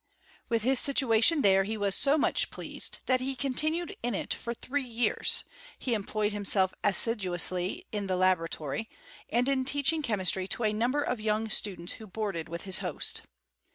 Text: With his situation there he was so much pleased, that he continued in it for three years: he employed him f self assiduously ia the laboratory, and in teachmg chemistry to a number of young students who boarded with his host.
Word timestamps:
With 0.49 0.63
his 0.63 0.79
situation 0.79 1.43
there 1.43 1.63
he 1.63 1.77
was 1.77 1.93
so 1.93 2.17
much 2.17 2.49
pleased, 2.49 3.01
that 3.05 3.21
he 3.21 3.35
continued 3.35 3.95
in 4.01 4.15
it 4.15 4.33
for 4.33 4.51
three 4.55 4.81
years: 4.81 5.43
he 5.77 5.93
employed 5.93 6.31
him 6.31 6.41
f 6.41 6.47
self 6.47 6.73
assiduously 6.83 7.85
ia 7.93 8.01
the 8.07 8.15
laboratory, 8.15 8.89
and 9.29 9.47
in 9.47 9.63
teachmg 9.63 10.03
chemistry 10.03 10.47
to 10.47 10.63
a 10.63 10.73
number 10.73 11.03
of 11.03 11.21
young 11.21 11.51
students 11.51 11.93
who 11.93 12.07
boarded 12.07 12.49
with 12.49 12.63
his 12.63 12.79
host. 12.79 13.21